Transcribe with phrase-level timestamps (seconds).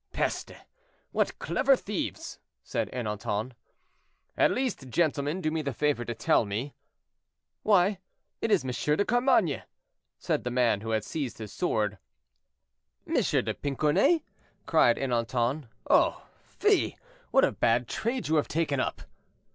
[0.11, 0.53] "Peste!
[1.11, 3.51] what clever thieves!" said Ernanton.
[4.35, 6.73] "At least, gentlemen, do me the favor to tell me—"
[7.61, 7.99] "Why
[8.41, 8.69] it is M.
[8.71, 9.61] de Carmainges!"
[10.17, 11.99] said the man who had seized his sword.
[13.05, 13.13] "M.
[13.13, 14.23] de Pincornay!"
[14.65, 15.67] cried Ernanton.
[15.87, 16.97] "Oh, fie;
[17.29, 19.01] what a bad trade you have taken up."